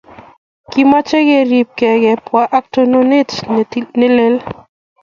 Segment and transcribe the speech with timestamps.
[0.71, 3.29] kimache keripkei kebwa ak tononet
[3.97, 4.35] ne lel